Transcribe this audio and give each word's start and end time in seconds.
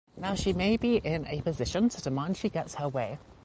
Now 0.17 0.33
she 0.33 0.51
may 0.51 0.77
be 0.77 0.97
in 0.97 1.27
a 1.27 1.41
position 1.41 1.87
to 1.89 2.01
demand 2.01 2.35
she 2.35 2.49
gets 2.49 2.73
her 2.73 2.89
way. 2.89 3.19